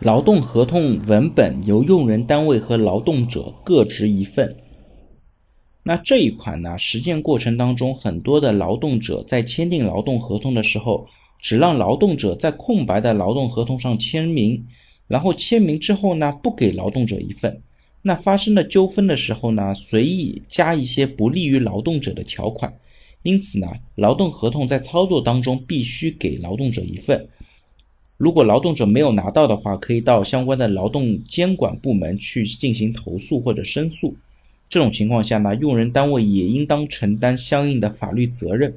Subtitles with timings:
[0.00, 4.54] 劳动合同文本由用人单位和劳动者各执一份。
[5.82, 11.08] 那这一款呢，实践过程当中，很多的劳动者在签订劳动合同的时候，
[11.40, 14.64] 只让劳动者在空白的劳动合同上签名，
[15.08, 17.60] 然后签名之后呢，不给劳动者一份。
[18.02, 22.72] 那发生了纠纷的时候呢，随意加一些不利于劳动者的条款。
[23.24, 27.28] 因此呢，劳动合同在操作当中必须给劳动者一份。
[28.18, 34.12] 如果劳动者没有拿到的话，可以到相关的劳动监管部门去进行投诉或者申诉。
[34.68, 38.74] 这种情况下呢，用人单位也应当承担相应的法律责任。